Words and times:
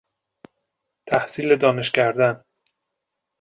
تحصیل 1.09 1.55
دانش 1.55 1.91
کردن 1.91 2.43